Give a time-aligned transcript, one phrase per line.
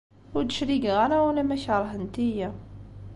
[0.35, 2.47] Ur d-cligeɣ ara ula ma keṛhent-iyi.